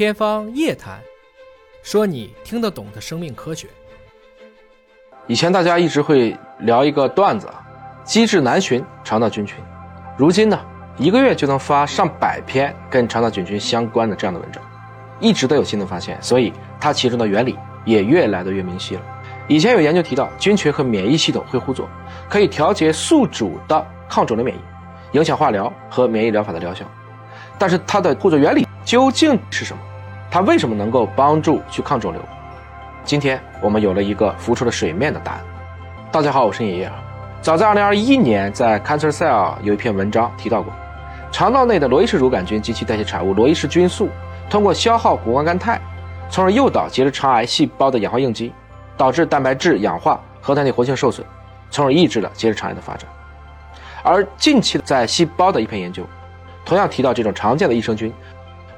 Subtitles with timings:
[0.00, 0.98] 天方夜谭，
[1.82, 3.68] 说你听得懂的生命科学。
[5.26, 7.62] 以前大家一直会聊一个段子啊，
[8.02, 9.58] 机智难寻肠道菌群。
[10.16, 10.58] 如今呢，
[10.96, 14.62] 一个月就能发上百篇跟肠道菌群相关的这样的文章，
[15.20, 17.54] 一直都有新的发现，所以它其中的原理
[17.84, 19.02] 也越来的越明晰了。
[19.48, 21.86] 以前有研究提到，菌群和免疫系统会互作，
[22.26, 24.60] 可以调节宿主的抗肿瘤免疫，
[25.18, 26.86] 影响化疗和免疫疗法的疗效。
[27.58, 29.82] 但是它的互作原理究竟是什么？
[30.30, 32.22] 它为什么能够帮助去抗肿瘤？
[33.04, 35.40] 今天我们有了一个浮出了水面的答案。
[36.12, 36.92] 大家好，我是爷爷。
[37.42, 39.28] 早在2021年，在《Cancer Cell》
[39.62, 40.72] 有一篇文章提到过，
[41.32, 44.08] 肠道内的罗伊氏乳杆菌及其代谢产物罗伊氏菌素，
[44.48, 45.80] 通过消耗谷胱甘肽，
[46.28, 48.52] 从而诱导结直肠癌细胞的氧化应激，
[48.96, 51.26] 导致蛋白质氧化、核糖体活性受损，
[51.72, 53.10] 从而抑制了结直肠癌的发展。
[54.04, 56.06] 而近期在细胞的一篇研究，
[56.64, 58.12] 同样提到这种常见的益生菌。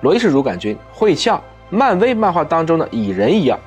[0.00, 3.58] 罗伊氏乳杆菌会像漫威漫画当中的蚁人一样，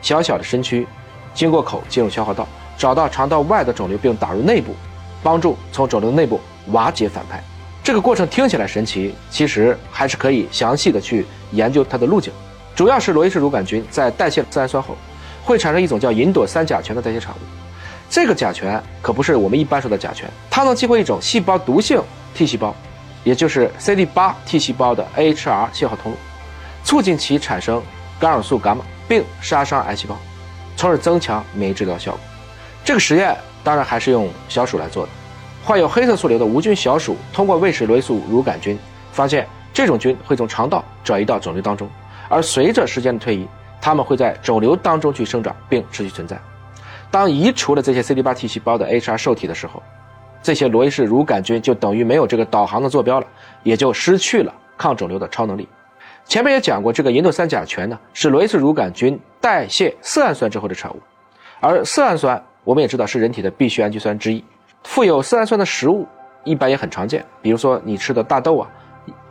[0.00, 0.86] 小小的身躯，
[1.34, 4.74] 经过口进入消化道，找到肠道外的肿瘤并打入内部，
[5.22, 7.42] 帮助从肿瘤内部瓦解反派。
[7.84, 12.32] 这个过程听起来神奇，其实还是可以详细的去研究它的路径。
[12.74, 14.96] 主要是罗伊氏乳杆菌在代谢自氨酸后，
[15.44, 17.38] 会产生一种叫吲哚三甲醛的代谢产物。
[18.08, 22.00] 这个甲醛可不是我们一般说的甲醛，它能激活一种细胞毒性
[22.34, 22.74] T 细胞。
[23.24, 26.18] 也就是 CD8 T 细胞的 AHR 信号通路，
[26.84, 27.82] 促进其产生
[28.18, 30.16] 干扰素伽马，并杀伤癌细胞，
[30.76, 32.20] 从而增强免疫治疗效果。
[32.84, 35.12] 这个实验当然还是用小鼠来做的。
[35.64, 38.76] 患有黑色素瘤的无菌小鼠通过喂食罗伊素乳杆菌，
[39.12, 41.88] 发现这种菌会从肠道转移到肿瘤当中，
[42.28, 43.46] 而随着时间的推移，
[43.80, 46.36] 它们会在肿瘤当中去生长并持续存在。
[47.10, 49.80] 当移除了这些 CD8 T 细胞的 AHR 受体的时候，
[50.42, 53.26] 这些罗伊氏乳杆菌就等于没有这个导航的坐标了，
[53.62, 55.68] 也就失去了抗肿瘤的超能力。
[56.24, 61.00] 前面也讲过，这个吲哚三甲醛呢是罗伊氏乳杆菌代谢色氨酸之后的产物，
[61.60, 64.44] 而色氨酸我们也知道是人体的必需氨基酸之一。
[64.84, 66.06] 富有色氨酸的食物
[66.44, 68.68] 一般也很常见，比如说你吃的大豆啊，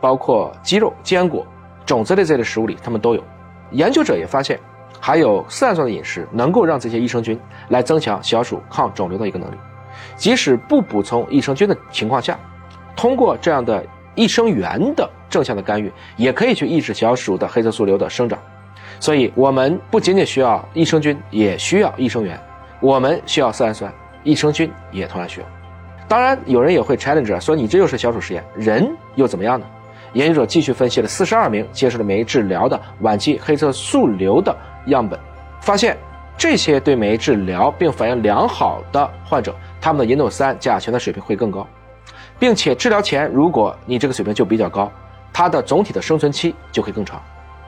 [0.00, 1.46] 包括鸡肉、坚果、
[1.84, 3.22] 种子类这类食物里它们都有。
[3.70, 4.58] 研究者也发现，
[5.00, 9.56] 含有色氨酸的饮食能够让这些益生菌来增强小鼠抗肿瘤的一个能力。
[10.16, 12.38] 即使不补充益生菌的情况下，
[12.94, 13.84] 通过这样的
[14.14, 18.38] 益生元的正向的干预，也可以去抑制小鼠的黑色素瘤的生长。
[19.00, 22.38] 所以，我们不仅仅需要益生菌，也需要益生元。
[22.80, 25.46] 我们需要色氨酸，益生菌也同样需要。
[26.06, 29.66] 当然，有人也会 challenge 说：“你这又是小鼠实验，人又怎么样呢？”
[30.12, 34.54] 研究者继续分析了四十二名接受了免疫治疗的晚期黑色素瘤的
[34.86, 35.18] 样本，
[35.62, 35.96] 发现
[36.36, 39.54] 这些对免疫治疗并反应良好的患者。
[39.82, 41.66] 他们的吲哚三甲醛的水平会更高，
[42.38, 44.90] 并且治疗前如果你这个水平就比较高，
[45.32, 47.20] 它的总体的生存期就会更长。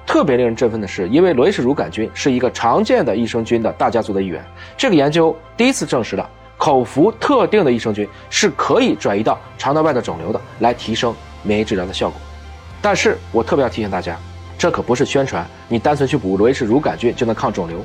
[0.07, 4.45] 特别令人振奋的是，因为罗伊氏乳杆菌是一个常见的益生菌的大家族的一员，
[4.77, 12.21] 这个研究第一次证实了口服特定的益生菌是可以转移到肠道外的肿瘤的，来提升免疫治疗的效果。
[12.81, 14.17] 但是我特别要提醒大家，
[14.57, 17.85] 这可不是宣传，你单纯去补罗伊氏乳杆菌就能抗肿瘤。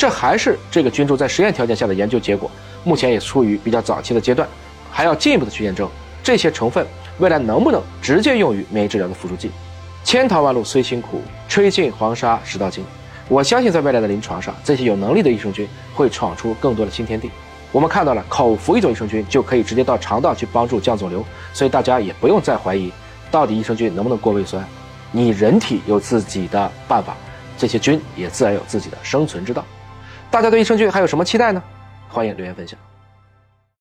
[0.00, 2.50] 这还是这个菌株在实验条件下的研究结果，
[2.84, 4.48] 目前也处于比较早期的阶段，
[4.90, 5.86] 还要进一步的去验证
[6.22, 6.86] 这些成分
[7.18, 9.50] 未来能不能直接用于免疫治疗的辅助剂。
[10.02, 12.82] 千淘万漉虽辛苦，吹尽黄沙始到金。
[13.28, 17.30] 我相信在未来的临床上，这些有能力的益生菌会闯出更多的新天地。
[17.70, 21.22] 我们看到了口服一种益生菌就可以直接到肠道去帮助降肿瘤，
[21.52, 22.90] 所以大家也不用再怀疑
[23.30, 24.66] 到底益生菌能不能过胃酸。
[25.12, 27.14] 你人体有自己的办法，
[27.58, 29.62] 这些菌也自然有自己的生存之道。
[30.30, 31.62] 大家对益生菌还有什么期待呢？
[32.08, 32.78] 欢迎留言分享。